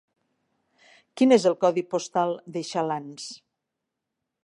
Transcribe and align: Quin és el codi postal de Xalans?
Quin 1.21 1.35
és 1.37 1.45
el 1.51 1.57
codi 1.65 1.85
postal 1.93 2.35
de 2.57 2.65
Xalans? 2.73 3.33